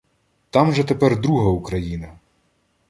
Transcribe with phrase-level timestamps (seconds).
[0.49, 2.17] Там же тепер друга Україна.